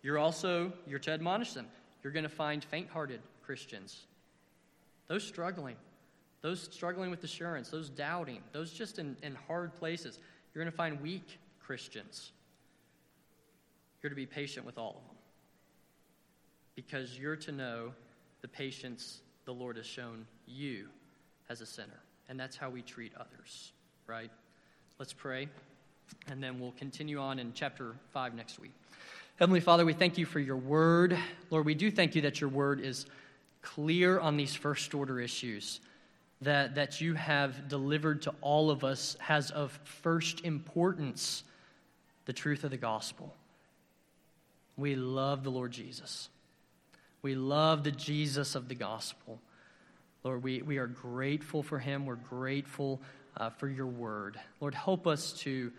[0.05, 1.65] You're also, you're to admonish them.
[2.03, 4.05] You're going to find faint hearted Christians,
[5.07, 5.77] those struggling,
[6.43, 10.19] those struggling with assurance, those doubting, those just in, in hard places.
[10.53, 12.33] You're going to find weak Christians.
[14.03, 15.17] You're to be patient with all of them
[16.75, 17.91] because you're to know
[18.43, 20.85] the patience the Lord has shown you
[21.49, 21.99] as a sinner.
[22.29, 23.71] And that's how we treat others,
[24.05, 24.29] right?
[24.99, 25.47] Let's pray,
[26.27, 28.73] and then we'll continue on in chapter 5 next week.
[29.37, 31.17] Heavenly Father, we thank you for your word.
[31.49, 33.05] Lord, we do thank you that your word is
[33.61, 35.81] clear on these first order issues
[36.39, 41.43] that, that you have delivered to all of us has of first importance
[42.23, 43.35] the truth of the gospel.
[44.77, 46.29] We love the Lord Jesus.
[47.21, 49.41] We love the Jesus of the gospel.
[50.23, 52.05] Lord, we, we are grateful for him.
[52.05, 53.01] We're grateful
[53.35, 54.39] uh, for your word.
[54.61, 55.73] Lord, help us to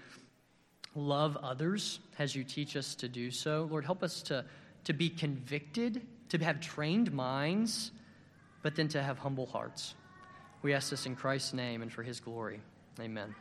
[0.97, 3.69] love others as you teach us to do so.
[3.71, 4.45] Lord, help us to,
[4.85, 7.93] to be convicted, to have trained minds,
[8.63, 9.95] but then to have humble hearts.
[10.63, 12.61] We ask this in Christ's name and for his glory.
[12.99, 13.37] Amen.